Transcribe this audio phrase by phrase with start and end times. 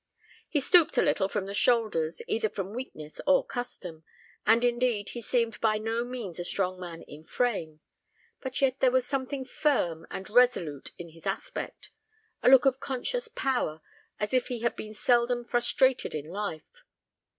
[0.49, 4.03] He stooped a little from the shoulders, either from weakness or custom,
[4.47, 7.81] and indeed he seemed by no means a strong man in frame;
[8.41, 11.91] but yet there was something firm and resolute in his aspect;
[12.41, 13.79] a look of conscious power,
[14.19, 16.83] as if he had been seldom frustrated in life.